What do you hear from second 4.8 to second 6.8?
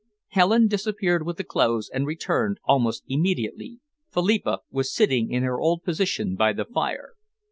sitting in her old position by the